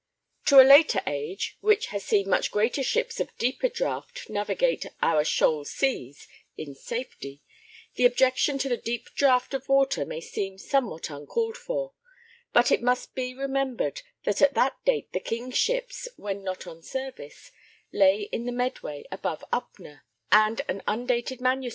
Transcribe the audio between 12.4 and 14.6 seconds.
but it must be remembered that at